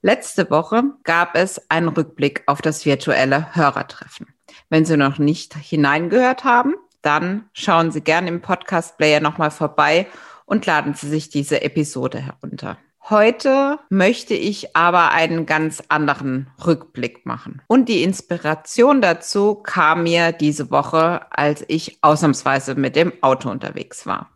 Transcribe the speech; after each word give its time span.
Letzte 0.00 0.48
Woche 0.48 0.84
gab 1.02 1.34
es 1.34 1.70
einen 1.70 1.88
Rückblick 1.88 2.44
auf 2.46 2.62
das 2.62 2.86
virtuelle 2.86 3.56
Hörertreffen. 3.56 4.28
Wenn 4.70 4.84
Sie 4.84 4.96
noch 4.96 5.18
nicht 5.18 5.56
hineingehört 5.56 6.44
haben, 6.44 6.76
dann 7.02 7.48
schauen 7.52 7.90
Sie 7.90 8.00
gerne 8.00 8.28
im 8.28 8.40
Podcast 8.40 8.96
Player 8.96 9.20
nochmal 9.20 9.50
vorbei 9.50 10.06
und 10.46 10.66
laden 10.66 10.94
Sie 10.94 11.08
sich 11.08 11.30
diese 11.30 11.62
Episode 11.62 12.18
herunter. 12.18 12.78
Heute 13.10 13.80
möchte 13.88 14.34
ich 14.34 14.76
aber 14.76 15.10
einen 15.10 15.46
ganz 15.46 15.82
anderen 15.88 16.48
Rückblick 16.64 17.26
machen. 17.26 17.62
Und 17.66 17.88
die 17.88 18.04
Inspiration 18.04 19.00
dazu 19.00 19.56
kam 19.56 20.04
mir 20.04 20.30
diese 20.30 20.70
Woche, 20.70 21.22
als 21.30 21.64
ich 21.66 21.98
ausnahmsweise 22.02 22.76
mit 22.76 22.94
dem 22.94 23.12
Auto 23.20 23.50
unterwegs 23.50 24.06
war. 24.06 24.30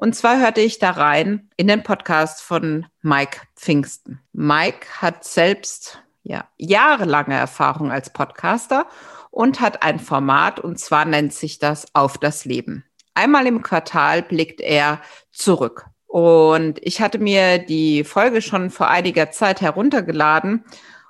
Und 0.00 0.14
zwar 0.14 0.38
hörte 0.38 0.60
ich 0.60 0.78
da 0.78 0.92
rein 0.92 1.50
in 1.56 1.66
den 1.66 1.82
Podcast 1.82 2.40
von 2.40 2.86
Mike 3.02 3.40
Pfingsten. 3.56 4.20
Mike 4.32 4.86
hat 5.00 5.24
selbst 5.24 6.00
ja, 6.22 6.46
jahrelange 6.56 7.34
Erfahrung 7.34 7.90
als 7.90 8.12
Podcaster 8.12 8.86
und 9.32 9.60
hat 9.60 9.82
ein 9.82 9.98
Format 9.98 10.60
und 10.60 10.78
zwar 10.78 11.04
nennt 11.04 11.32
sich 11.32 11.58
das 11.58 11.96
Auf 11.96 12.16
das 12.16 12.44
Leben. 12.44 12.84
Einmal 13.14 13.48
im 13.48 13.60
Quartal 13.60 14.22
blickt 14.22 14.60
er 14.60 15.00
zurück. 15.32 15.86
Und 16.06 16.78
ich 16.80 17.00
hatte 17.00 17.18
mir 17.18 17.58
die 17.58 18.04
Folge 18.04 18.40
schon 18.40 18.70
vor 18.70 18.86
einiger 18.86 19.32
Zeit 19.32 19.60
heruntergeladen 19.60 20.64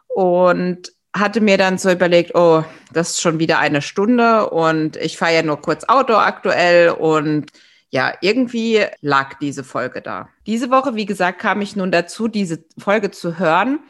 und 0.07 0.95
hatte 1.15 1.43
mir 1.43 1.59
dann 1.59 1.77
so 1.77 1.91
überlegt, 1.91 2.35
oh, 2.35 2.65
das 2.95 3.11
ist 3.11 3.21
schon 3.21 3.39
wieder 3.39 3.59
eine 3.59 3.83
Stunde 3.83 4.49
und 4.49 4.97
ich 4.97 5.19
fahre 5.19 5.35
ja 5.35 5.43
nur 5.43 5.61
kurz 5.61 5.85
Auto 5.85 6.15
aktuell 6.15 6.89
und 6.89 7.53
ja, 7.91 8.15
irgendwie 8.21 8.85
lag 9.01 9.39
diese 9.39 9.65
Folge 9.65 10.03
da. 10.03 10.29
Diese 10.47 10.71
Woche, 10.71 10.95
wie 10.95 11.07
gesagt, 11.07 11.39
kam 11.39 11.61
ich 11.61 11.77
nun 11.77 11.91
dazu, 11.91 12.29
diese 12.29 12.65
Folge 12.79 13.11
zu 13.11 13.39
hören 13.39 13.81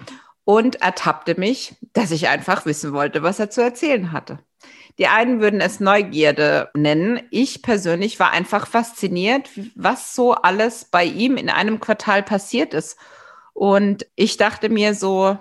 und 0.44 0.82
ertappte 0.82 1.38
mich, 1.38 1.74
dass 1.92 2.10
ich 2.10 2.28
einfach 2.28 2.64
wissen 2.64 2.92
wollte, 2.92 3.22
was 3.22 3.38
er 3.38 3.50
zu 3.50 3.60
erzählen 3.60 4.12
hatte. 4.12 4.38
Die 4.98 5.06
einen 5.06 5.40
würden 5.40 5.60
es 5.60 5.78
Neugierde 5.78 6.70
nennen. 6.74 7.20
Ich 7.30 7.62
persönlich 7.62 8.18
war 8.18 8.32
einfach 8.32 8.66
fasziniert, 8.66 9.48
was 9.76 10.14
so 10.14 10.32
alles 10.32 10.84
bei 10.86 11.04
ihm 11.04 11.36
in 11.36 11.50
einem 11.50 11.78
Quartal 11.78 12.22
passiert 12.22 12.74
ist. 12.74 12.98
Und 13.52 14.06
ich 14.16 14.36
dachte 14.36 14.68
mir 14.68 14.94
so, 14.94 15.38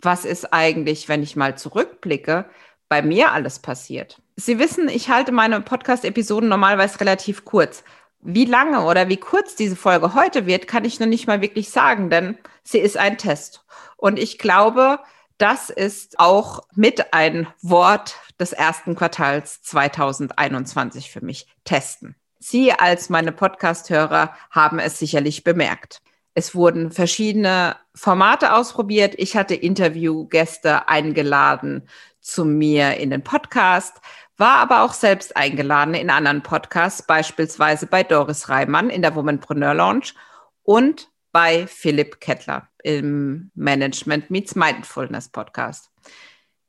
was 0.00 0.24
ist 0.24 0.52
eigentlich, 0.52 1.08
wenn 1.08 1.22
ich 1.22 1.36
mal 1.36 1.56
zurückblicke, 1.56 2.46
bei 2.88 3.02
mir 3.02 3.32
alles 3.32 3.58
passiert? 3.58 4.20
Sie 4.36 4.58
wissen, 4.58 4.88
ich 4.88 5.08
halte 5.08 5.32
meine 5.32 5.60
Podcast-Episoden 5.60 6.48
normalerweise 6.48 7.00
relativ 7.00 7.44
kurz. 7.44 7.82
Wie 8.20 8.44
lange 8.44 8.84
oder 8.84 9.08
wie 9.08 9.16
kurz 9.16 9.54
diese 9.54 9.76
Folge 9.76 10.14
heute 10.14 10.46
wird, 10.46 10.66
kann 10.66 10.84
ich 10.84 10.98
noch 10.98 11.06
nicht 11.06 11.26
mal 11.26 11.40
wirklich 11.40 11.70
sagen, 11.70 12.10
denn 12.10 12.36
sie 12.64 12.78
ist 12.78 12.96
ein 12.96 13.16
Test. 13.16 13.64
Und 13.96 14.18
ich 14.18 14.38
glaube, 14.38 14.98
das 15.38 15.70
ist 15.70 16.18
auch 16.18 16.60
mit 16.74 17.12
ein 17.14 17.46
Wort 17.62 18.16
des 18.40 18.52
ersten 18.52 18.96
Quartals 18.96 19.62
2021 19.62 21.10
für 21.10 21.24
mich. 21.24 21.46
Testen. 21.64 22.16
Sie 22.40 22.72
als 22.72 23.08
meine 23.08 23.32
Podcast-Hörer 23.32 24.34
haben 24.50 24.78
es 24.78 24.98
sicherlich 24.98 25.44
bemerkt. 25.44 26.02
Es 26.34 26.54
wurden 26.54 26.92
verschiedene 26.92 27.76
Formate 27.94 28.54
ausprobiert. 28.54 29.14
Ich 29.16 29.36
hatte 29.36 29.54
Interviewgäste 29.54 30.88
eingeladen 30.88 31.88
zu 32.28 32.44
mir 32.44 32.96
in 32.98 33.10
den 33.10 33.24
Podcast 33.24 34.00
war 34.36 34.56
aber 34.56 34.82
auch 34.82 34.92
selbst 34.92 35.36
eingeladen 35.36 35.94
in 35.94 36.10
anderen 36.10 36.42
Podcasts, 36.42 37.02
beispielsweise 37.02 37.86
bei 37.86 38.04
Doris 38.04 38.48
Reimann 38.48 38.90
in 38.90 39.02
der 39.02 39.16
Womanpreneur 39.16 39.74
Launch 39.74 40.14
und 40.62 41.10
bei 41.32 41.66
Philipp 41.66 42.20
Kettler 42.20 42.68
im 42.82 43.50
Management 43.54 44.30
Meets 44.30 44.54
Mindfulness 44.54 45.28
Podcast. 45.28 45.90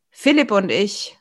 Philipp 0.09 0.51
und 0.51 0.71
ich 0.71 1.17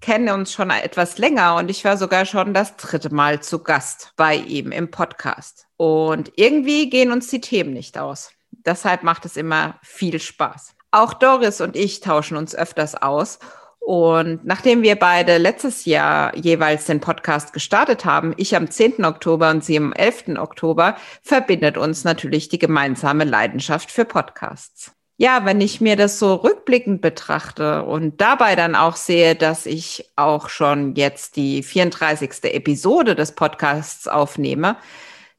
kennen 0.00 0.28
uns 0.28 0.52
schon 0.52 0.70
etwas 0.70 1.18
länger 1.18 1.56
und 1.56 1.70
ich 1.70 1.84
war 1.84 1.96
sogar 1.96 2.26
schon 2.26 2.52
das 2.52 2.76
dritte 2.76 3.14
Mal 3.14 3.40
zu 3.40 3.62
Gast 3.62 4.12
bei 4.16 4.34
ihm 4.34 4.72
im 4.72 4.90
Podcast. 4.90 5.66
Und 5.76 6.32
irgendwie 6.36 6.90
gehen 6.90 7.12
uns 7.12 7.28
die 7.28 7.40
Themen 7.40 7.72
nicht 7.72 7.96
aus. 7.96 8.32
Deshalb 8.50 9.02
macht 9.02 9.24
es 9.24 9.36
immer 9.36 9.78
viel 9.82 10.20
Spaß. 10.20 10.74
Auch 10.90 11.14
Doris 11.14 11.60
und 11.60 11.74
ich 11.76 12.00
tauschen 12.00 12.36
uns 12.36 12.54
öfters 12.54 12.94
aus 13.00 13.38
und 13.84 14.46
nachdem 14.46 14.82
wir 14.82 14.96
beide 14.96 15.36
letztes 15.36 15.84
Jahr 15.84 16.34
jeweils 16.34 16.86
den 16.86 17.00
Podcast 17.00 17.52
gestartet 17.52 18.06
haben, 18.06 18.32
ich 18.38 18.56
am 18.56 18.70
10. 18.70 19.04
Oktober 19.04 19.50
und 19.50 19.62
Sie 19.62 19.76
am 19.76 19.92
11. 19.92 20.38
Oktober, 20.38 20.96
verbindet 21.22 21.76
uns 21.76 22.02
natürlich 22.02 22.48
die 22.48 22.58
gemeinsame 22.58 23.24
Leidenschaft 23.24 23.90
für 23.90 24.06
Podcasts. 24.06 24.92
Ja, 25.18 25.44
wenn 25.44 25.60
ich 25.60 25.82
mir 25.82 25.96
das 25.96 26.18
so 26.18 26.34
rückblickend 26.34 27.02
betrachte 27.02 27.84
und 27.84 28.22
dabei 28.22 28.56
dann 28.56 28.74
auch 28.74 28.96
sehe, 28.96 29.34
dass 29.34 29.66
ich 29.66 30.10
auch 30.16 30.48
schon 30.48 30.94
jetzt 30.94 31.36
die 31.36 31.62
34. 31.62 32.42
Episode 32.44 33.14
des 33.14 33.32
Podcasts 33.32 34.08
aufnehme, 34.08 34.76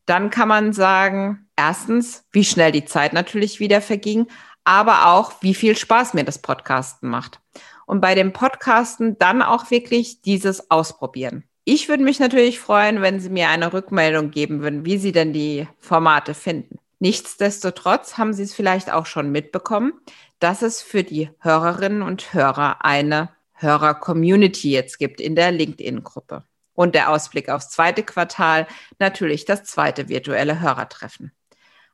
dann 0.05 0.29
kann 0.29 0.47
man 0.47 0.71
sagen, 0.71 1.47
erstens, 1.55 2.25
wie 2.31 2.45
schnell 2.45 2.71
die 2.71 2.85
Zeit 2.85 3.11
natürlich 3.11 3.59
wieder 3.59 3.81
verging, 3.81 4.27
aber 4.65 5.07
auch, 5.07 5.33
wie 5.41 5.55
viel 5.55 5.75
Spaß 5.75 6.13
mir 6.13 6.23
das 6.23 6.37
Podcasten 6.37 7.09
macht 7.09 7.39
und 7.85 8.01
bei 8.01 8.15
dem 8.15 8.33
Podcasten 8.33 9.17
dann 9.17 9.41
auch 9.41 9.71
wirklich 9.71 10.21
dieses 10.21 10.71
Ausprobieren. 10.71 11.43
Ich 11.63 11.89
würde 11.89 12.03
mich 12.03 12.19
natürlich 12.19 12.59
freuen, 12.59 13.01
wenn 13.01 13.19
Sie 13.19 13.29
mir 13.29 13.49
eine 13.49 13.73
Rückmeldung 13.73 14.31
geben 14.31 14.61
würden, 14.61 14.85
wie 14.85 14.97
Sie 14.97 15.11
denn 15.11 15.33
die 15.33 15.67
Formate 15.79 16.33
finden. 16.33 16.77
Nichtsdestotrotz 16.99 18.17
haben 18.17 18.33
Sie 18.33 18.43
es 18.43 18.53
vielleicht 18.53 18.91
auch 18.91 19.05
schon 19.05 19.31
mitbekommen, 19.31 19.93
dass 20.39 20.61
es 20.61 20.81
für 20.81 21.03
die 21.03 21.29
Hörerinnen 21.39 22.01
und 22.01 22.33
Hörer 22.33 22.85
eine 22.85 23.29
Hörer-Community 23.53 24.71
jetzt 24.71 24.99
gibt 24.99 25.19
in 25.19 25.35
der 25.35 25.51
LinkedIn-Gruppe. 25.51 26.43
Und 26.73 26.93
der 26.93 27.09
Ausblick 27.09 27.49
aufs 27.49 27.69
zweite 27.69 28.03
Quartal, 28.03 28.67
natürlich 28.99 29.45
das 29.45 29.63
zweite 29.63 30.09
virtuelle 30.09 30.59
Hörertreffen. 30.59 31.31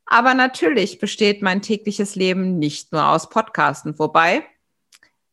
Aber 0.06 0.34
natürlich 0.34 1.00
besteht 1.00 1.42
mein 1.42 1.62
tägliches 1.62 2.16
Leben 2.16 2.60
nicht 2.60 2.92
nur 2.92 3.08
aus 3.08 3.30
Podcasten, 3.30 3.98
wobei 4.00 4.44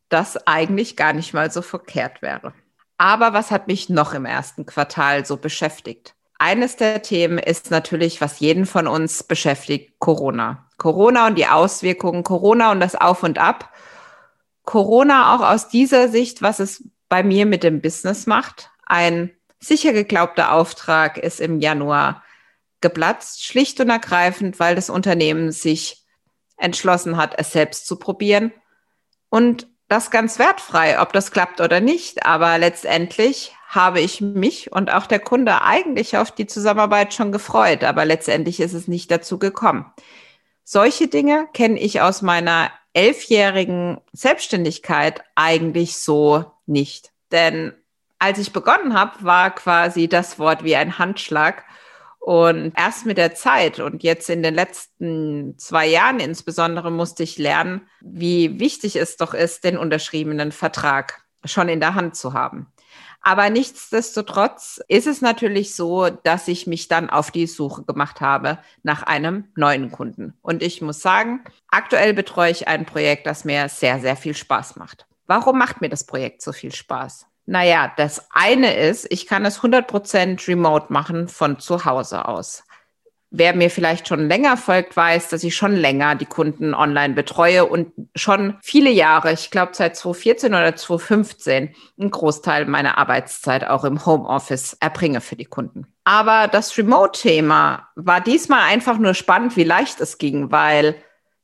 das 0.08 0.46
eigentlich 0.46 0.96
gar 0.96 1.12
nicht 1.12 1.34
mal 1.34 1.50
so 1.50 1.62
verkehrt 1.62 2.22
wäre. 2.22 2.52
Aber 2.96 3.32
was 3.32 3.50
hat 3.50 3.68
mich 3.68 3.88
noch 3.88 4.14
im 4.14 4.24
ersten 4.24 4.66
Quartal 4.66 5.24
so 5.24 5.36
beschäftigt? 5.36 6.14
Eines 6.38 6.76
der 6.76 7.02
Themen 7.02 7.38
ist 7.38 7.70
natürlich, 7.70 8.20
was 8.20 8.40
jeden 8.40 8.66
von 8.66 8.86
uns 8.86 9.22
beschäftigt, 9.22 9.98
Corona. 9.98 10.68
Corona 10.78 11.26
und 11.26 11.36
die 11.36 11.46
Auswirkungen, 11.46 12.22
Corona 12.22 12.70
und 12.70 12.80
das 12.80 12.94
Auf 12.94 13.22
und 13.22 13.38
Ab. 13.38 13.72
Corona 14.64 15.34
auch 15.34 15.40
aus 15.40 15.68
dieser 15.68 16.08
Sicht, 16.08 16.42
was 16.42 16.60
es 16.60 16.84
bei 17.08 17.22
mir 17.22 17.46
mit 17.46 17.64
dem 17.64 17.80
Business 17.80 18.26
macht. 18.26 18.70
Ein 18.86 19.30
sicher 19.58 19.92
geglaubter 19.92 20.52
Auftrag 20.52 21.18
ist 21.18 21.40
im 21.40 21.60
Januar 21.60 22.22
geplatzt, 22.80 23.44
schlicht 23.44 23.80
und 23.80 23.90
ergreifend, 23.90 24.60
weil 24.60 24.76
das 24.76 24.90
Unternehmen 24.90 25.50
sich 25.50 26.04
entschlossen 26.56 27.16
hat, 27.16 27.34
es 27.38 27.52
selbst 27.52 27.86
zu 27.86 27.98
probieren. 27.98 28.52
Und 29.30 29.68
das 29.88 30.10
ganz 30.10 30.38
wertfrei, 30.38 31.00
ob 31.00 31.12
das 31.12 31.30
klappt 31.30 31.60
oder 31.60 31.80
nicht. 31.80 32.26
Aber 32.26 32.58
letztendlich 32.58 33.54
habe 33.68 34.00
ich 34.00 34.20
mich 34.20 34.72
und 34.72 34.92
auch 34.92 35.06
der 35.06 35.18
Kunde 35.18 35.62
eigentlich 35.62 36.16
auf 36.16 36.30
die 36.30 36.46
Zusammenarbeit 36.46 37.14
schon 37.14 37.32
gefreut. 37.32 37.84
Aber 37.84 38.04
letztendlich 38.04 38.60
ist 38.60 38.74
es 38.74 38.88
nicht 38.88 39.10
dazu 39.10 39.38
gekommen. 39.38 39.92
Solche 40.64 41.08
Dinge 41.08 41.48
kenne 41.54 41.78
ich 41.78 42.00
aus 42.00 42.22
meiner 42.22 42.70
elfjährigen 42.92 44.00
Selbstständigkeit 44.12 45.22
eigentlich 45.34 45.96
so 45.96 46.52
nicht. 46.66 47.12
Denn 47.32 47.72
als 48.18 48.38
ich 48.38 48.52
begonnen 48.52 48.94
habe, 48.94 49.24
war 49.24 49.54
quasi 49.54 50.08
das 50.08 50.38
Wort 50.38 50.64
wie 50.64 50.76
ein 50.76 50.98
Handschlag. 50.98 51.64
Und 52.28 52.74
erst 52.76 53.06
mit 53.06 53.16
der 53.16 53.34
Zeit 53.34 53.80
und 53.80 54.02
jetzt 54.02 54.28
in 54.28 54.42
den 54.42 54.52
letzten 54.52 55.56
zwei 55.56 55.86
Jahren 55.86 56.20
insbesondere 56.20 56.90
musste 56.90 57.22
ich 57.22 57.38
lernen, 57.38 57.88
wie 58.02 58.60
wichtig 58.60 58.96
es 58.96 59.16
doch 59.16 59.32
ist, 59.32 59.64
den 59.64 59.78
unterschriebenen 59.78 60.52
Vertrag 60.52 61.24
schon 61.46 61.70
in 61.70 61.80
der 61.80 61.94
Hand 61.94 62.16
zu 62.16 62.34
haben. 62.34 62.70
Aber 63.22 63.48
nichtsdestotrotz 63.48 64.78
ist 64.88 65.06
es 65.06 65.22
natürlich 65.22 65.74
so, 65.74 66.10
dass 66.10 66.48
ich 66.48 66.66
mich 66.66 66.86
dann 66.86 67.08
auf 67.08 67.30
die 67.30 67.46
Suche 67.46 67.84
gemacht 67.84 68.20
habe 68.20 68.58
nach 68.82 69.04
einem 69.04 69.50
neuen 69.56 69.90
Kunden. 69.90 70.36
Und 70.42 70.62
ich 70.62 70.82
muss 70.82 71.00
sagen, 71.00 71.42
aktuell 71.68 72.12
betreue 72.12 72.50
ich 72.50 72.68
ein 72.68 72.84
Projekt, 72.84 73.26
das 73.26 73.46
mir 73.46 73.70
sehr, 73.70 74.00
sehr 74.00 74.16
viel 74.16 74.34
Spaß 74.34 74.76
macht. 74.76 75.06
Warum 75.26 75.56
macht 75.56 75.80
mir 75.80 75.88
das 75.88 76.04
Projekt 76.04 76.42
so 76.42 76.52
viel 76.52 76.74
Spaß? 76.74 77.27
Naja, 77.50 77.90
das 77.96 78.26
eine 78.30 78.76
ist, 78.76 79.06
ich 79.08 79.26
kann 79.26 79.46
es 79.46 79.60
100% 79.60 80.46
remote 80.48 80.92
machen 80.92 81.28
von 81.28 81.58
zu 81.58 81.86
Hause 81.86 82.28
aus. 82.28 82.62
Wer 83.30 83.56
mir 83.56 83.70
vielleicht 83.70 84.06
schon 84.06 84.28
länger 84.28 84.58
folgt, 84.58 84.94
weiß, 84.94 85.30
dass 85.30 85.42
ich 85.44 85.56
schon 85.56 85.74
länger 85.74 86.14
die 86.14 86.26
Kunden 86.26 86.74
online 86.74 87.14
betreue 87.14 87.64
und 87.64 87.90
schon 88.14 88.58
viele 88.60 88.90
Jahre, 88.90 89.32
ich 89.32 89.50
glaube 89.50 89.72
seit 89.72 89.96
2014 89.96 90.52
oder 90.52 90.76
2015, 90.76 91.74
einen 91.98 92.10
Großteil 92.10 92.66
meiner 92.66 92.98
Arbeitszeit 92.98 93.66
auch 93.66 93.84
im 93.84 94.04
Homeoffice 94.04 94.76
erbringe 94.80 95.22
für 95.22 95.36
die 95.36 95.46
Kunden. 95.46 95.86
Aber 96.04 96.48
das 96.48 96.76
Remote-Thema 96.76 97.88
war 97.96 98.20
diesmal 98.20 98.64
einfach 98.64 98.98
nur 98.98 99.14
spannend, 99.14 99.56
wie 99.56 99.64
leicht 99.64 100.02
es 100.02 100.18
ging, 100.18 100.52
weil 100.52 100.96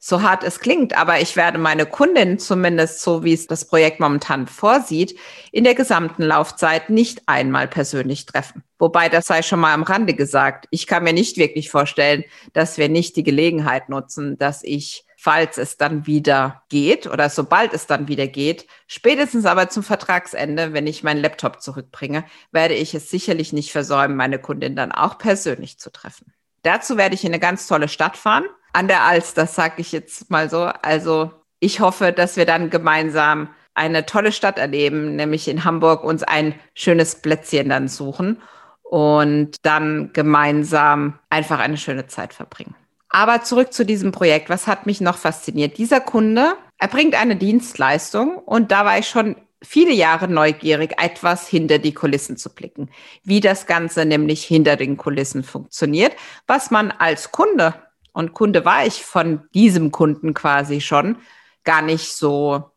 so 0.06 0.20
hart 0.20 0.44
es 0.44 0.60
klingt, 0.60 0.94
aber 0.98 1.22
ich 1.22 1.34
werde 1.34 1.56
meine 1.56 1.86
Kundin 1.86 2.38
zumindest 2.38 3.00
so, 3.00 3.24
wie 3.24 3.32
es 3.32 3.46
das 3.46 3.64
Projekt 3.64 4.00
momentan 4.00 4.46
vorsieht, 4.46 5.18
in 5.50 5.64
der 5.64 5.74
gesamten 5.74 6.22
Laufzeit 6.22 6.90
nicht 6.90 7.22
einmal 7.24 7.68
persönlich 7.68 8.26
treffen. 8.26 8.62
Wobei 8.78 9.08
das 9.08 9.28
sei 9.28 9.40
schon 9.40 9.60
mal 9.60 9.72
am 9.72 9.82
Rande 9.82 10.12
gesagt. 10.12 10.66
Ich 10.68 10.86
kann 10.86 11.04
mir 11.04 11.14
nicht 11.14 11.38
wirklich 11.38 11.70
vorstellen, 11.70 12.22
dass 12.52 12.76
wir 12.76 12.90
nicht 12.90 13.16
die 13.16 13.22
Gelegenheit 13.22 13.88
nutzen, 13.88 14.36
dass 14.36 14.62
ich 14.62 15.06
falls 15.16 15.56
es 15.56 15.78
dann 15.78 16.06
wieder 16.06 16.64
geht 16.68 17.06
oder 17.06 17.30
sobald 17.30 17.72
es 17.72 17.86
dann 17.86 18.06
wieder 18.06 18.26
geht, 18.26 18.66
spätestens 18.86 19.46
aber 19.46 19.70
zum 19.70 19.82
Vertragsende, 19.82 20.74
wenn 20.74 20.86
ich 20.86 21.02
meinen 21.02 21.22
Laptop 21.22 21.62
zurückbringe, 21.62 22.26
werde 22.52 22.74
ich 22.74 22.94
es 22.94 23.08
sicherlich 23.08 23.54
nicht 23.54 23.72
versäumen, 23.72 24.18
meine 24.18 24.38
Kundin 24.38 24.76
dann 24.76 24.92
auch 24.92 25.16
persönlich 25.16 25.78
zu 25.78 25.90
treffen. 25.90 26.34
Dazu 26.60 26.98
werde 26.98 27.14
ich 27.14 27.24
in 27.24 27.32
eine 27.32 27.40
ganz 27.40 27.66
tolle 27.66 27.88
Stadt 27.88 28.18
fahren 28.18 28.44
an 28.74 28.88
der 28.88 29.02
Alster, 29.02 29.46
sag 29.46 29.78
ich 29.78 29.92
jetzt 29.92 30.30
mal 30.30 30.50
so. 30.50 30.70
Also 30.82 31.30
ich 31.60 31.80
hoffe, 31.80 32.12
dass 32.12 32.36
wir 32.36 32.44
dann 32.44 32.70
gemeinsam 32.70 33.48
eine 33.74 34.06
tolle 34.06 34.32
Stadt 34.32 34.58
erleben, 34.58 35.16
nämlich 35.16 35.48
in 35.48 35.64
Hamburg 35.64 36.04
uns 36.04 36.22
ein 36.22 36.54
schönes 36.74 37.16
Plätzchen 37.16 37.68
dann 37.68 37.88
suchen 37.88 38.40
und 38.82 39.56
dann 39.62 40.10
gemeinsam 40.12 41.18
einfach 41.30 41.58
eine 41.58 41.76
schöne 41.76 42.06
Zeit 42.06 42.34
verbringen. 42.34 42.74
Aber 43.08 43.42
zurück 43.42 43.72
zu 43.72 43.84
diesem 43.84 44.12
Projekt. 44.12 44.48
Was 44.48 44.66
hat 44.66 44.86
mich 44.86 45.00
noch 45.00 45.16
fasziniert? 45.16 45.78
Dieser 45.78 46.00
Kunde 46.00 46.54
erbringt 46.78 47.14
eine 47.14 47.36
Dienstleistung 47.36 48.38
und 48.38 48.72
da 48.72 48.84
war 48.84 48.98
ich 48.98 49.08
schon 49.08 49.36
viele 49.62 49.92
Jahre 49.92 50.28
neugierig, 50.28 51.00
etwas 51.00 51.48
hinter 51.48 51.78
die 51.78 51.94
Kulissen 51.94 52.36
zu 52.36 52.52
blicken, 52.54 52.90
wie 53.22 53.40
das 53.40 53.66
Ganze 53.66 54.04
nämlich 54.04 54.44
hinter 54.44 54.76
den 54.76 54.96
Kulissen 54.96 55.42
funktioniert, 55.42 56.14
was 56.46 56.70
man 56.70 56.90
als 56.90 57.32
Kunde 57.32 57.74
und 58.14 58.32
Kunde 58.32 58.64
war 58.64 58.86
ich 58.86 59.04
von 59.04 59.42
diesem 59.52 59.90
Kunden 59.90 60.32
quasi 60.32 60.80
schon, 60.80 61.18
gar 61.64 61.82
nicht 61.82 62.16
so 62.16 62.70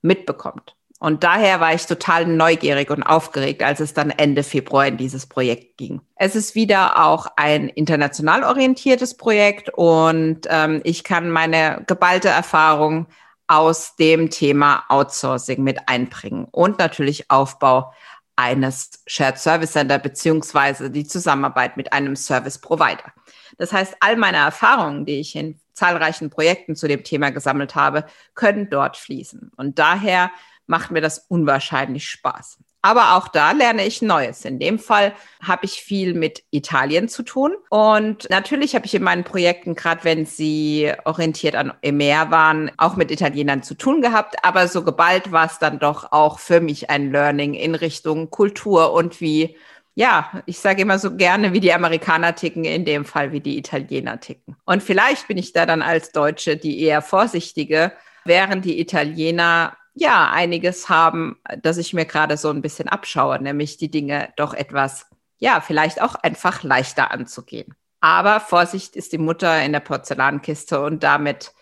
mitbekommt. 0.00 0.76
Und 1.00 1.22
daher 1.22 1.60
war 1.60 1.74
ich 1.74 1.84
total 1.84 2.24
neugierig 2.24 2.90
und 2.90 3.02
aufgeregt, 3.02 3.62
als 3.62 3.80
es 3.80 3.92
dann 3.92 4.08
Ende 4.08 4.42
Februar 4.42 4.86
in 4.86 4.96
dieses 4.96 5.26
Projekt 5.26 5.76
ging. 5.76 6.00
Es 6.16 6.34
ist 6.34 6.54
wieder 6.54 7.04
auch 7.04 7.26
ein 7.36 7.68
international 7.68 8.44
orientiertes 8.44 9.16
Projekt 9.16 9.68
und 9.74 10.46
ähm, 10.48 10.80
ich 10.84 11.04
kann 11.04 11.28
meine 11.28 11.82
geballte 11.86 12.28
Erfahrung 12.28 13.06
aus 13.46 13.96
dem 13.96 14.30
Thema 14.30 14.84
Outsourcing 14.88 15.62
mit 15.62 15.88
einbringen 15.88 16.46
und 16.50 16.78
natürlich 16.78 17.30
Aufbau 17.30 17.92
eines 18.36 19.02
Shared 19.06 19.38
Service 19.38 19.72
Center 19.72 19.98
beziehungsweise 19.98 20.90
die 20.90 21.04
Zusammenarbeit 21.04 21.76
mit 21.76 21.92
einem 21.92 22.16
Service 22.16 22.58
Provider. 22.58 23.12
Das 23.56 23.72
heißt, 23.72 23.96
all 24.00 24.16
meine 24.16 24.38
Erfahrungen, 24.38 25.06
die 25.06 25.20
ich 25.20 25.36
in 25.36 25.60
zahlreichen 25.72 26.30
Projekten 26.30 26.76
zu 26.76 26.88
dem 26.88 27.04
Thema 27.04 27.30
gesammelt 27.30 27.74
habe, 27.74 28.04
können 28.34 28.70
dort 28.70 28.96
fließen. 28.96 29.50
Und 29.56 29.78
daher 29.78 30.30
macht 30.66 30.90
mir 30.90 31.00
das 31.00 31.26
unwahrscheinlich 31.28 32.08
Spaß. 32.08 32.58
Aber 32.84 33.16
auch 33.16 33.28
da 33.28 33.52
lerne 33.52 33.86
ich 33.86 34.02
Neues. 34.02 34.44
In 34.44 34.58
dem 34.58 34.78
Fall 34.78 35.14
habe 35.42 35.64
ich 35.64 35.80
viel 35.80 36.12
mit 36.12 36.44
Italien 36.50 37.08
zu 37.08 37.22
tun. 37.22 37.54
Und 37.70 38.28
natürlich 38.28 38.74
habe 38.74 38.84
ich 38.84 38.94
in 38.94 39.02
meinen 39.02 39.24
Projekten, 39.24 39.74
gerade 39.74 40.04
wenn 40.04 40.26
sie 40.26 40.92
orientiert 41.06 41.56
an 41.56 41.72
EMEA 41.80 42.30
waren, 42.30 42.70
auch 42.76 42.96
mit 42.96 43.10
Italienern 43.10 43.62
zu 43.62 43.74
tun 43.74 44.02
gehabt. 44.02 44.36
Aber 44.44 44.68
so 44.68 44.84
geballt 44.84 45.32
war 45.32 45.46
es 45.46 45.58
dann 45.58 45.78
doch 45.78 46.12
auch 46.12 46.38
für 46.38 46.60
mich 46.60 46.90
ein 46.90 47.10
Learning 47.10 47.54
in 47.54 47.74
Richtung 47.74 48.28
Kultur 48.28 48.92
und 48.92 49.18
wie 49.22 49.56
ja, 49.94 50.42
ich 50.46 50.58
sage 50.58 50.82
immer 50.82 50.98
so 50.98 51.16
gerne, 51.16 51.52
wie 51.52 51.60
die 51.60 51.72
Amerikaner 51.72 52.34
ticken, 52.34 52.64
in 52.64 52.84
dem 52.84 53.04
Fall 53.04 53.32
wie 53.32 53.40
die 53.40 53.58
Italiener 53.58 54.18
ticken. 54.18 54.56
Und 54.64 54.82
vielleicht 54.82 55.28
bin 55.28 55.38
ich 55.38 55.52
da 55.52 55.66
dann 55.66 55.82
als 55.82 56.10
Deutsche 56.10 56.56
die 56.56 56.80
eher 56.80 57.00
vorsichtige, 57.00 57.92
während 58.24 58.64
die 58.64 58.80
Italiener 58.80 59.76
ja 59.94 60.30
einiges 60.30 60.88
haben, 60.88 61.36
das 61.62 61.78
ich 61.78 61.94
mir 61.94 62.06
gerade 62.06 62.36
so 62.36 62.50
ein 62.50 62.62
bisschen 62.62 62.88
abschaue, 62.88 63.40
nämlich 63.40 63.76
die 63.76 63.90
Dinge 63.90 64.32
doch 64.36 64.52
etwas, 64.52 65.06
ja, 65.38 65.60
vielleicht 65.60 66.02
auch 66.02 66.16
einfach 66.16 66.64
leichter 66.64 67.12
anzugehen. 67.12 67.74
Aber 68.00 68.40
Vorsicht 68.40 68.96
ist 68.96 69.12
die 69.12 69.18
Mutter 69.18 69.62
in 69.62 69.72
der 69.72 69.80
Porzellankiste 69.80 70.80
und 70.80 71.04
damit 71.04 71.52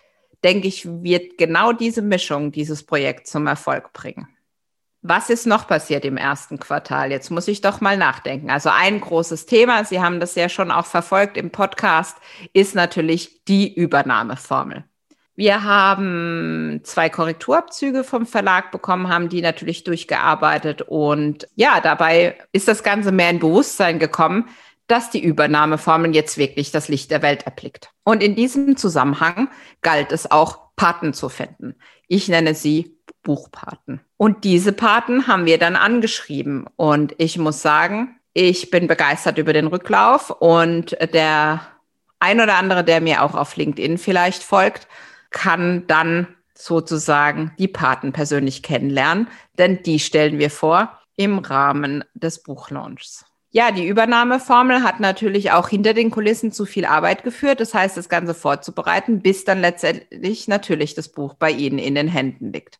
denke 0.43 0.67
ich, 0.67 0.85
wird 0.85 1.37
genau 1.37 1.71
diese 1.71 2.01
Mischung 2.01 2.51
dieses 2.51 2.83
Projekt 2.83 3.27
zum 3.27 3.47
Erfolg 3.47 3.93
bringen. 3.93 4.27
Was 5.05 5.29
ist 5.29 5.45
noch 5.45 5.67
passiert 5.67 6.05
im 6.05 6.15
ersten 6.15 6.59
Quartal? 6.59 7.11
Jetzt 7.11 7.29
muss 7.29 7.49
ich 7.49 7.59
doch 7.59 7.81
mal 7.81 7.97
nachdenken. 7.97 8.49
Also 8.49 8.69
ein 8.69 9.01
großes 9.01 9.45
Thema, 9.45 9.83
Sie 9.83 9.99
haben 9.99 10.21
das 10.21 10.35
ja 10.35 10.47
schon 10.47 10.71
auch 10.71 10.85
verfolgt 10.85 11.35
im 11.35 11.51
Podcast, 11.51 12.17
ist 12.53 12.73
natürlich 12.73 13.43
die 13.43 13.73
Übernahmeformel. 13.73 14.85
Wir 15.35 15.63
haben 15.63 16.79
zwei 16.83 17.09
Korrekturabzüge 17.09 18.05
vom 18.05 18.25
Verlag 18.25 18.71
bekommen, 18.71 19.09
haben 19.09 19.27
die 19.27 19.41
natürlich 19.41 19.83
durchgearbeitet 19.83 20.83
und 20.83 21.49
ja, 21.55 21.81
dabei 21.81 22.37
ist 22.53 22.69
das 22.69 22.81
Ganze 22.81 23.11
mehr 23.11 23.29
in 23.29 23.39
Bewusstsein 23.39 23.99
gekommen, 23.99 24.47
dass 24.87 25.09
die 25.09 25.23
Übernahmeformel 25.23 26.15
jetzt 26.15 26.37
wirklich 26.37 26.71
das 26.71 26.87
Licht 26.87 27.11
der 27.11 27.21
Welt 27.21 27.43
erblickt. 27.43 27.91
Und 28.05 28.23
in 28.23 28.35
diesem 28.35 28.77
Zusammenhang 28.77 29.49
galt 29.81 30.13
es 30.13 30.31
auch, 30.31 30.63
Paten 30.77 31.13
zu 31.13 31.27
finden. 31.29 31.75
Ich 32.07 32.29
nenne 32.29 32.55
sie 32.55 32.97
Buchpaten. 33.23 34.01
Und 34.23 34.45
diese 34.45 34.71
Paten 34.71 35.27
haben 35.27 35.45
wir 35.45 35.57
dann 35.57 35.75
angeschrieben. 35.75 36.65
Und 36.77 37.13
ich 37.17 37.37
muss 37.37 37.61
sagen, 37.61 38.15
ich 38.31 38.71
bin 38.71 38.87
begeistert 38.87 39.37
über 39.37 39.51
den 39.51 39.67
Rücklauf 39.67 40.29
und 40.29 40.95
der 41.13 41.59
ein 42.19 42.39
oder 42.39 42.55
andere, 42.55 42.85
der 42.85 43.01
mir 43.01 43.21
auch 43.21 43.35
auf 43.35 43.57
LinkedIn 43.57 43.97
vielleicht 43.97 44.41
folgt, 44.41 44.87
kann 45.29 45.87
dann 45.87 46.27
sozusagen 46.53 47.51
die 47.59 47.67
Paten 47.67 48.13
persönlich 48.13 48.63
kennenlernen, 48.63 49.27
denn 49.57 49.83
die 49.83 49.99
stellen 49.99 50.39
wir 50.39 50.49
vor 50.49 50.97
im 51.17 51.39
Rahmen 51.39 52.05
des 52.13 52.43
Buchlaunchs. 52.43 53.25
Ja, 53.51 53.71
die 53.71 53.85
Übernahmeformel 53.85 54.83
hat 54.83 55.01
natürlich 55.01 55.51
auch 55.51 55.67
hinter 55.67 55.93
den 55.93 56.11
Kulissen 56.11 56.53
zu 56.53 56.65
viel 56.65 56.85
Arbeit 56.85 57.25
geführt. 57.25 57.59
Das 57.59 57.73
heißt, 57.73 57.97
das 57.97 58.07
Ganze 58.07 58.33
vorzubereiten, 58.33 59.21
bis 59.21 59.43
dann 59.43 59.59
letztendlich 59.59 60.47
natürlich 60.47 60.95
das 60.95 61.09
Buch 61.09 61.33
bei 61.33 61.51
Ihnen 61.51 61.77
in 61.77 61.95
den 61.95 62.07
Händen 62.07 62.53
liegt. 62.53 62.79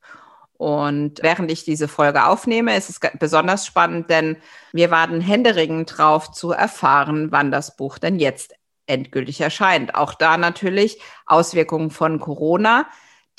Und 0.64 1.22
während 1.22 1.52
ich 1.52 1.66
diese 1.66 1.90
Folge 1.90 2.26
aufnehme, 2.26 2.78
ist 2.78 2.90
es 2.90 3.02
besonders 3.20 3.66
spannend, 3.66 4.10
denn 4.10 4.38
wir 4.72 4.92
warten 4.92 5.20
händeringend 5.20 5.98
drauf 5.98 6.32
zu 6.32 6.52
erfahren, 6.52 7.34
wann 7.34 7.52
das 7.52 7.76
Buch 7.76 7.98
denn 7.98 8.18
jetzt 8.18 8.56
endgültig 8.86 9.42
erscheint. 9.42 9.94
Auch 9.94 10.14
da 10.14 10.38
natürlich 10.38 11.02
Auswirkungen 11.26 11.92
von 11.92 12.22
Corona, 12.22 12.88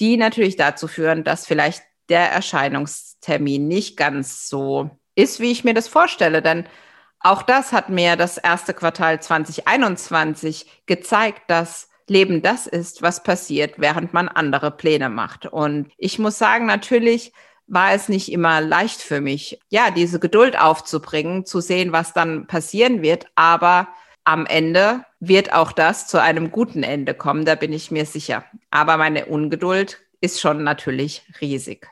die 0.01 0.19
natürlich 0.19 0.57
dazu 0.57 0.87
führen, 0.87 1.25
dass 1.25 1.47
vielleicht 1.47 1.83
der 2.11 2.31
Erscheinungstermin 2.31 3.67
nicht 3.69 3.97
ganz 3.97 4.47
so 4.51 4.91
ist, 5.15 5.41
wie 5.41 5.51
ich 5.51 5.65
mir 5.65 5.73
das 5.73 5.89
vorstelle. 5.89 6.43
Denn 6.43 6.67
auch 7.21 7.41
das 7.41 7.73
hat 7.73 7.89
mir 7.89 8.17
das 8.17 8.37
erste 8.37 8.75
Quartal 8.75 9.23
2021 9.23 10.67
gezeigt, 10.85 11.45
dass 11.47 11.89
Leben 12.09 12.43
das 12.43 12.67
ist, 12.67 13.03
was 13.03 13.23
passiert, 13.23 13.75
während 13.79 14.13
man 14.13 14.29
andere 14.29 14.71
Pläne 14.71 15.09
macht. 15.09 15.47
Und 15.47 15.91
ich 15.97 16.19
muss 16.19 16.39
sagen, 16.39 16.67
natürlich 16.67 17.33
war 17.67 17.93
es 17.93 18.09
nicht 18.09 18.31
immer 18.31 18.61
leicht 18.61 19.01
für 19.01 19.21
mich, 19.21 19.59
ja, 19.71 19.91
diese 19.91 20.21
Geduld 20.21 20.59
aufzubringen, 20.59 21.47
zu 21.47 21.61
sehen, 21.61 21.93
was 21.93 22.13
dann 22.13 22.47
passieren 22.47 23.03
wird. 23.03 23.27
Aber 23.37 23.89
am 24.25 24.47
Ende 24.47 25.05
wird 25.21 25.53
auch 25.53 25.73
das 25.73 26.07
zu 26.07 26.21
einem 26.21 26.51
guten 26.51 26.83
Ende 26.83 27.15
kommen, 27.15 27.45
da 27.45 27.55
bin 27.55 27.73
ich 27.73 27.91
mir 27.91 28.07
sicher. 28.07 28.45
Aber 28.71 28.97
meine 28.97 29.27
Ungeduld 29.27 30.01
ist 30.21 30.41
schon 30.41 30.63
natürlich 30.65 31.23
riesig. 31.41 31.89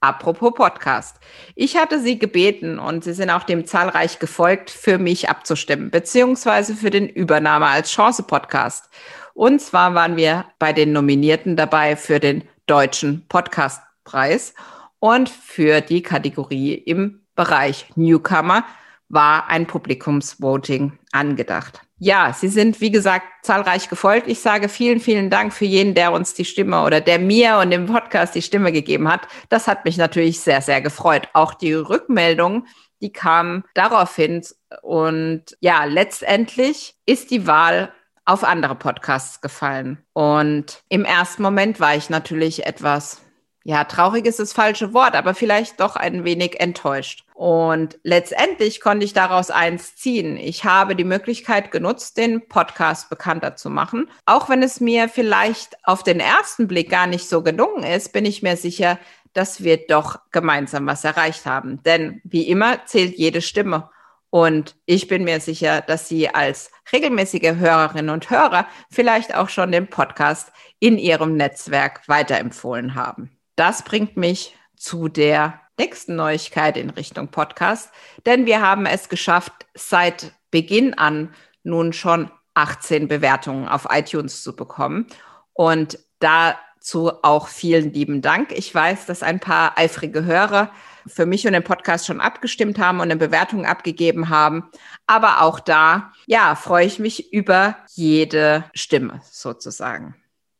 Apropos 0.00 0.52
Podcast. 0.54 1.18
Ich 1.54 1.76
hatte 1.76 2.00
Sie 2.00 2.18
gebeten 2.18 2.80
und 2.80 3.04
Sie 3.04 3.12
sind 3.12 3.30
auch 3.30 3.44
dem 3.44 3.66
zahlreich 3.66 4.18
gefolgt, 4.18 4.70
für 4.70 4.98
mich 4.98 5.28
abzustimmen, 5.28 5.92
beziehungsweise 5.92 6.74
für 6.74 6.90
den 6.90 7.08
Übernahme 7.08 7.66
als 7.66 7.92
Chance 7.92 8.24
Podcast. 8.24 8.90
Und 9.34 9.60
zwar 9.60 9.94
waren 9.94 10.16
wir 10.16 10.46
bei 10.58 10.72
den 10.72 10.92
Nominierten 10.92 11.56
dabei 11.56 11.96
für 11.96 12.20
den 12.20 12.44
Deutschen 12.66 13.26
Podcastpreis 13.28 14.54
und 14.98 15.28
für 15.28 15.80
die 15.80 16.02
Kategorie 16.02 16.74
im 16.74 17.22
Bereich 17.34 17.86
Newcomer 17.96 18.64
war 19.08 19.48
ein 19.48 19.66
Publikumsvoting 19.66 20.98
angedacht. 21.12 21.82
Ja, 21.98 22.32
Sie 22.32 22.48
sind, 22.48 22.80
wie 22.80 22.90
gesagt, 22.90 23.26
zahlreich 23.42 23.88
gefolgt. 23.88 24.26
Ich 24.26 24.40
sage 24.40 24.68
vielen, 24.68 25.00
vielen 25.00 25.30
Dank 25.30 25.52
für 25.52 25.66
jeden, 25.66 25.94
der 25.94 26.12
uns 26.12 26.34
die 26.34 26.44
Stimme 26.44 26.82
oder 26.82 27.00
der 27.00 27.18
mir 27.18 27.58
und 27.58 27.70
dem 27.70 27.86
Podcast 27.86 28.34
die 28.34 28.42
Stimme 28.42 28.72
gegeben 28.72 29.08
hat. 29.08 29.28
Das 29.50 29.68
hat 29.68 29.84
mich 29.84 29.98
natürlich 29.98 30.40
sehr, 30.40 30.62
sehr 30.62 30.80
gefreut. 30.80 31.28
Auch 31.32 31.54
die 31.54 31.74
Rückmeldung, 31.74 32.66
die 33.02 33.12
kam 33.12 33.64
daraufhin. 33.74 34.42
Und 34.82 35.44
ja, 35.60 35.84
letztendlich 35.84 36.94
ist 37.06 37.30
die 37.30 37.46
Wahl 37.46 37.92
auf 38.24 38.44
andere 38.44 38.74
Podcasts 38.74 39.40
gefallen. 39.40 39.98
Und 40.12 40.82
im 40.88 41.04
ersten 41.04 41.42
Moment 41.42 41.80
war 41.80 41.96
ich 41.96 42.10
natürlich 42.10 42.66
etwas 42.66 43.22
ja, 43.64 43.84
traurig 43.84 44.26
ist 44.26 44.40
das 44.40 44.52
falsche 44.52 44.92
Wort, 44.92 45.14
aber 45.14 45.34
vielleicht 45.34 45.80
doch 45.80 45.94
ein 45.94 46.24
wenig 46.24 46.60
enttäuscht. 46.60 47.24
Und 47.34 47.98
letztendlich 48.02 48.80
konnte 48.80 49.04
ich 49.04 49.12
daraus 49.12 49.50
eins 49.50 49.94
ziehen. 49.94 50.36
Ich 50.36 50.64
habe 50.64 50.96
die 50.96 51.04
Möglichkeit 51.04 51.70
genutzt, 51.70 52.16
den 52.16 52.48
Podcast 52.48 53.08
bekannter 53.08 53.54
zu 53.54 53.70
machen. 53.70 54.10
Auch 54.26 54.48
wenn 54.48 54.62
es 54.62 54.80
mir 54.80 55.08
vielleicht 55.08 55.76
auf 55.84 56.02
den 56.02 56.18
ersten 56.18 56.66
Blick 56.66 56.90
gar 56.90 57.06
nicht 57.06 57.28
so 57.28 57.42
gelungen 57.42 57.84
ist, 57.84 58.12
bin 58.12 58.24
ich 58.24 58.42
mir 58.42 58.56
sicher, 58.56 58.98
dass 59.32 59.62
wir 59.62 59.86
doch 59.86 60.18
gemeinsam 60.32 60.86
was 60.86 61.04
erreicht 61.04 61.46
haben. 61.46 61.82
Denn 61.84 62.20
wie 62.24 62.48
immer 62.48 62.84
zählt 62.86 63.16
jede 63.16 63.42
Stimme. 63.42 63.90
Und 64.32 64.76
ich 64.86 65.08
bin 65.08 65.24
mir 65.24 65.40
sicher, 65.40 65.82
dass 65.82 66.08
Sie 66.08 66.26
als 66.30 66.70
regelmäßige 66.90 67.56
Hörerinnen 67.56 68.08
und 68.08 68.30
Hörer 68.30 68.66
vielleicht 68.90 69.34
auch 69.34 69.50
schon 69.50 69.72
den 69.72 69.88
Podcast 69.88 70.52
in 70.78 70.96
Ihrem 70.96 71.36
Netzwerk 71.36 72.08
weiterempfohlen 72.08 72.94
haben. 72.94 73.30
Das 73.56 73.84
bringt 73.84 74.16
mich 74.16 74.56
zu 74.74 75.08
der 75.08 75.60
nächsten 75.78 76.16
Neuigkeit 76.16 76.78
in 76.78 76.88
Richtung 76.88 77.28
Podcast, 77.28 77.90
denn 78.24 78.46
wir 78.46 78.62
haben 78.62 78.86
es 78.86 79.10
geschafft, 79.10 79.52
seit 79.74 80.32
Beginn 80.50 80.94
an 80.94 81.34
nun 81.62 81.92
schon 81.92 82.30
18 82.54 83.08
Bewertungen 83.08 83.68
auf 83.68 83.86
iTunes 83.90 84.42
zu 84.42 84.56
bekommen. 84.56 85.08
Und 85.52 85.98
dazu 86.20 87.12
auch 87.22 87.48
vielen 87.48 87.92
lieben 87.92 88.22
Dank. 88.22 88.52
Ich 88.52 88.74
weiß, 88.74 89.04
dass 89.04 89.22
ein 89.22 89.40
paar 89.40 89.76
eifrige 89.76 90.24
Hörer 90.24 90.70
für 91.06 91.26
mich 91.26 91.46
und 91.46 91.52
den 91.52 91.64
Podcast 91.64 92.06
schon 92.06 92.20
abgestimmt 92.20 92.78
haben 92.78 92.98
und 92.98 93.10
eine 93.10 93.16
Bewertung 93.16 93.66
abgegeben 93.66 94.28
haben. 94.28 94.70
Aber 95.06 95.42
auch 95.42 95.60
da, 95.60 96.12
ja, 96.26 96.54
freue 96.54 96.86
ich 96.86 96.98
mich 96.98 97.32
über 97.32 97.76
jede 97.94 98.64
Stimme 98.74 99.20
sozusagen. 99.30 100.14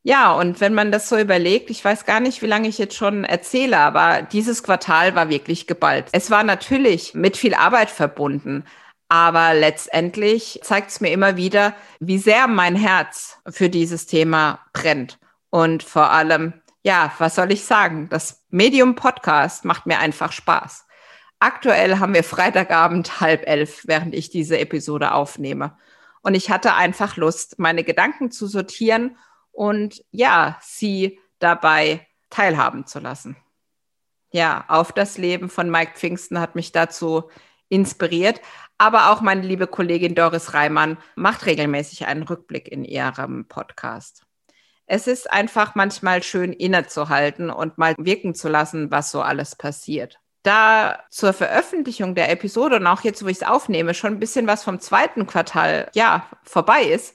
Ja, 0.05 0.33
und 0.33 0.61
wenn 0.61 0.75
man 0.75 0.91
das 0.91 1.09
so 1.09 1.17
überlegt, 1.17 1.71
ich 1.71 1.85
weiß 1.85 2.07
gar 2.07 2.19
nicht, 2.19 2.43
wie 2.43 2.47
lange 2.47 2.67
ich 2.67 2.79
jetzt 2.79 2.97
schon 2.97 3.25
erzähle, 3.25 3.79
aber 3.79 4.23
dieses 4.23 4.65
Quartal 4.65 5.15
war 5.15 5.29
wirklich 5.29 5.69
geballt. 5.69 6.07
Es 6.11 6.31
war 6.31 6.43
natürlich 6.43 7.15
mit 7.15 7.37
viel 7.37 7.55
Arbeit 7.55 7.89
verbunden, 7.89 8.65
aber 9.09 9.55
letztendlich 9.55 10.59
zeigt 10.65 10.91
es 10.91 11.01
mir 11.01 11.13
immer 11.13 11.37
wieder, 11.37 11.75
wie 12.01 12.19
sehr 12.19 12.49
mein 12.49 12.75
Herz 12.75 13.39
für 13.49 13.69
dieses 13.69 14.07
Thema 14.07 14.59
brennt. 14.73 15.19
Und 15.51 15.83
vor 15.83 16.11
allem, 16.11 16.55
ja, 16.83 17.13
was 17.19 17.35
soll 17.35 17.53
ich 17.53 17.65
sagen? 17.65 18.09
Das 18.09 18.45
Medium 18.51 18.95
Podcast 18.95 19.65
macht 19.65 19.87
mir 19.87 19.99
einfach 19.99 20.33
Spaß. 20.33 20.87
Aktuell 21.39 21.99
haben 21.99 22.15
wir 22.15 22.25
Freitagabend 22.25 23.21
halb 23.21 23.49
elf, 23.49 23.83
während 23.87 24.15
ich 24.15 24.31
diese 24.31 24.59
Episode 24.59 25.13
aufnehme. 25.13 25.77
Und 26.23 26.35
ich 26.35 26.51
hatte 26.51 26.75
einfach 26.75 27.17
Lust, 27.17 27.59
meine 27.59 27.85
Gedanken 27.85 28.31
zu 28.31 28.47
sortieren 28.47 29.17
und 29.51 30.05
ja, 30.11 30.59
sie 30.63 31.19
dabei 31.39 32.07
teilhaben 32.31 32.87
zu 32.87 33.01
lassen. 33.01 33.37
Ja, 34.33 34.65
auf 34.69 34.93
das 34.93 35.19
Leben 35.19 35.51
von 35.51 35.71
Mike 35.71 35.93
Pfingsten 35.97 36.39
hat 36.39 36.55
mich 36.55 36.73
dazu 36.73 37.31
inspiriert. 37.69 38.41
Aber 38.79 39.11
auch 39.11 39.21
meine 39.21 39.43
liebe 39.43 39.67
Kollegin 39.67 40.15
Doris 40.15 40.55
Reimann 40.55 40.97
macht 41.17 41.47
regelmäßig 41.47 42.07
einen 42.07 42.23
Rückblick 42.23 42.69
in 42.69 42.85
ihrem 42.85 43.47
Podcast. 43.47 44.25
Es 44.87 45.07
ist 45.07 45.31
einfach 45.31 45.75
manchmal 45.75 46.23
schön 46.23 46.53
innezuhalten 46.53 47.51
und 47.51 47.79
mal 47.79 47.95
wirken 47.99 48.35
zu 48.35 48.49
lassen, 48.49 48.91
was 48.91 49.11
so 49.11 49.23
alles 49.23 49.57
passiert. 49.57 50.19
Da 50.43 51.05
zur 51.11 51.33
Veröffentlichung 51.33 52.15
der 52.15 52.31
Episode 52.31 52.77
und 52.77 52.87
auch 52.87 53.03
jetzt, 53.03 53.25
wo 53.25 53.29
ich 53.29 53.39
es 53.39 53.47
aufnehme, 53.47 53.95
schon 53.95 54.15
ein 54.15 54.21
bisschen 54.21 54.47
was 54.47 54.65
vom 54.65 54.81
zweiten 54.81 55.27
Quartal 55.27 55.89
ja 55.95 56.27
vorbei 56.43 56.83
ist, 56.83 57.15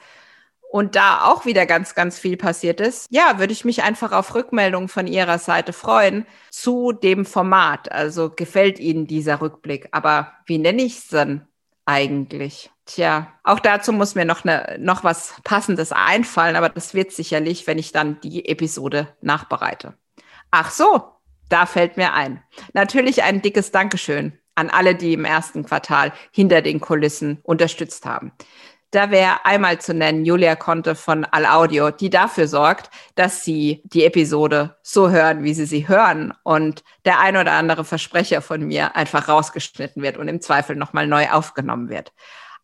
und 0.69 0.95
da 0.95 1.23
auch 1.25 1.45
wieder 1.45 1.65
ganz, 1.65 1.95
ganz 1.95 2.19
viel 2.19 2.37
passiert 2.37 2.81
ist, 2.81 3.07
ja, 3.09 3.39
würde 3.39 3.53
ich 3.53 3.65
mich 3.65 3.83
einfach 3.83 4.11
auf 4.11 4.35
Rückmeldungen 4.35 4.89
von 4.89 5.07
Ihrer 5.07 5.39
Seite 5.39 5.73
freuen 5.73 6.25
zu 6.51 6.91
dem 6.91 7.25
Format. 7.25 7.91
Also 7.91 8.29
gefällt 8.29 8.79
Ihnen 8.79 9.07
dieser 9.07 9.39
Rückblick? 9.41 9.87
Aber 9.91 10.33
wie 10.45 10.57
nenne 10.57 10.83
ich 10.83 10.97
es 10.97 11.07
denn 11.07 11.47
eigentlich? 11.85 12.69
Tja, 12.87 13.33
auch 13.43 13.59
dazu 13.59 13.91
muss 13.91 14.15
mir 14.15 14.23
noch, 14.23 14.45
ne, 14.45 14.77
noch 14.79 15.03
was 15.03 15.35
Passendes 15.43 15.91
einfallen, 15.91 16.55
aber 16.55 16.69
das 16.69 16.93
wird 16.93 17.11
sicherlich, 17.11 17.67
wenn 17.67 17.77
ich 17.77 17.91
dann 17.91 18.19
die 18.21 18.47
Episode 18.47 19.13
nachbereite. 19.21 19.93
Ach 20.51 20.71
so, 20.71 21.03
da 21.49 21.65
fällt 21.65 21.97
mir 21.97 22.13
ein. 22.13 22.41
Natürlich 22.73 23.23
ein 23.23 23.41
dickes 23.41 23.71
Dankeschön 23.71 24.39
an 24.55 24.69
alle, 24.69 24.95
die 24.95 25.13
im 25.13 25.25
ersten 25.25 25.65
Quartal 25.65 26.13
hinter 26.31 26.61
den 26.61 26.79
Kulissen 26.79 27.39
unterstützt 27.43 28.05
haben. 28.05 28.31
Da 28.91 29.11
wäre 29.11 29.45
einmal 29.45 29.81
zu 29.81 29.93
nennen 29.93 30.23
Julia 30.23 30.55
Conte 30.55 30.95
von 30.95 31.25
All 31.25 31.45
Audio, 31.45 31.91
die 31.91 32.09
dafür 32.09 32.47
sorgt, 32.47 32.89
dass 33.15 33.43
Sie 33.43 33.81
die 33.83 34.05
Episode 34.05 34.77
so 34.81 35.09
hören, 35.09 35.43
wie 35.43 35.53
Sie 35.53 35.65
sie 35.65 35.89
hören 35.89 36.33
und 36.43 36.85
der 37.03 37.19
ein 37.19 37.35
oder 37.35 37.51
andere 37.51 37.83
Versprecher 37.83 38.41
von 38.41 38.61
mir 38.65 38.95
einfach 38.95 39.27
rausgeschnitten 39.27 40.01
wird 40.01 40.15
und 40.15 40.29
im 40.29 40.39
Zweifel 40.39 40.77
nochmal 40.77 41.05
neu 41.05 41.29
aufgenommen 41.29 41.89
wird. 41.89 42.13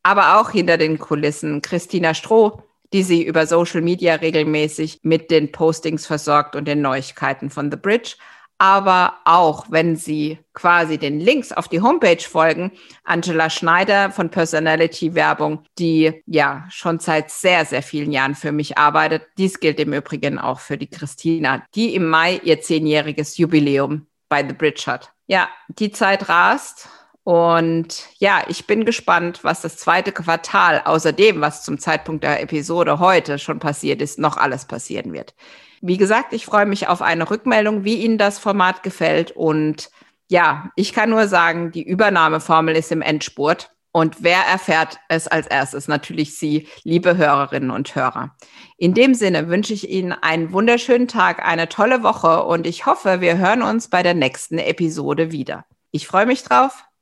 Aber 0.03 0.39
auch 0.39 0.51
hinter 0.51 0.77
den 0.77 0.99
Kulissen 0.99 1.61
Christina 1.61 2.13
Stroh, 2.13 2.61
die 2.91 3.03
Sie 3.03 3.23
über 3.23 3.47
Social 3.47 3.81
Media 3.81 4.15
regelmäßig 4.15 4.99
mit 5.03 5.31
den 5.31 5.51
Postings 5.51 6.05
versorgt 6.05 6.55
und 6.55 6.65
den 6.65 6.81
Neuigkeiten 6.81 7.49
von 7.49 7.71
The 7.71 7.77
Bridge 7.77 8.15
aber 8.63 9.17
auch 9.25 9.65
wenn 9.69 9.97
Sie 9.97 10.39
quasi 10.53 10.97
den 10.97 11.19
Links 11.19 11.51
auf 11.51 11.67
die 11.67 11.81
Homepage 11.81 12.21
folgen, 12.21 12.71
Angela 13.03 13.49
Schneider 13.49 14.09
von 14.09 14.29
Personality 14.29 15.15
Werbung, 15.15 15.65
die 15.79 16.23
ja 16.27 16.65
schon 16.69 16.99
seit 16.99 17.29
sehr, 17.29 17.65
sehr 17.65 17.83
vielen 17.83 18.13
Jahren 18.13 18.35
für 18.35 18.53
mich 18.53 18.77
arbeitet. 18.77 19.23
Dies 19.37 19.59
gilt 19.59 19.81
im 19.81 19.91
Übrigen 19.91 20.39
auch 20.39 20.61
für 20.61 20.77
die 20.77 20.89
Christina, 20.89 21.63
die 21.75 21.93
im 21.93 22.07
Mai 22.07 22.39
ihr 22.43 22.61
zehnjähriges 22.61 23.37
Jubiläum 23.37 24.07
bei 24.29 24.47
The 24.47 24.53
Bridge 24.53 24.83
hat. 24.87 25.11
Ja, 25.27 25.49
die 25.67 25.91
Zeit 25.91 26.29
rast. 26.29 26.87
Und 27.23 28.09
ja, 28.17 28.43
ich 28.49 28.67
bin 28.67 28.83
gespannt, 28.83 29.43
was 29.43 29.61
das 29.61 29.77
zweite 29.77 30.11
Quartal, 30.11 30.81
außer 30.83 31.13
dem, 31.13 31.39
was 31.39 31.63
zum 31.63 31.79
Zeitpunkt 31.79 32.23
der 32.23 32.41
Episode 32.41 32.99
heute 32.99 33.39
schon 33.39 33.59
passiert 33.59 34.01
ist, 34.01 34.19
noch 34.19 34.35
alles 34.35 34.65
passieren 34.65 35.13
wird. 35.13 35.33
Wie 35.81 35.97
gesagt, 35.97 36.33
ich 36.33 36.45
freue 36.45 36.65
mich 36.65 36.87
auf 36.87 37.01
eine 37.01 37.29
Rückmeldung, 37.29 37.85
wie 37.85 38.03
Ihnen 38.03 38.17
das 38.17 38.39
Format 38.39 38.83
gefällt. 38.83 39.31
Und 39.31 39.89
ja, 40.29 40.69
ich 40.75 40.93
kann 40.93 41.09
nur 41.09 41.27
sagen, 41.27 41.71
die 41.71 41.83
Übernahmeformel 41.83 42.75
ist 42.75 42.91
im 42.91 43.01
Endspurt. 43.01 43.69
Und 43.93 44.23
wer 44.23 44.39
erfährt 44.39 44.97
es 45.07 45.27
als 45.27 45.47
erstes? 45.47 45.87
Natürlich 45.87 46.37
Sie, 46.37 46.67
liebe 46.83 47.15
Hörerinnen 47.15 47.69
und 47.69 47.95
Hörer. 47.95 48.35
In 48.77 48.93
dem 48.93 49.13
Sinne 49.13 49.49
wünsche 49.49 49.73
ich 49.73 49.89
Ihnen 49.89 50.11
einen 50.11 50.51
wunderschönen 50.51 51.07
Tag, 51.07 51.45
eine 51.45 51.69
tolle 51.69 52.01
Woche 52.01 52.43
und 52.43 52.65
ich 52.65 52.85
hoffe, 52.85 53.21
wir 53.21 53.37
hören 53.37 53.61
uns 53.61 53.89
bei 53.89 54.01
der 54.01 54.15
nächsten 54.15 54.57
Episode 54.57 55.31
wieder. 55.31 55.65
Ich 55.91 56.07
freue 56.07 56.25
mich 56.25 56.43
drauf. 56.43 56.83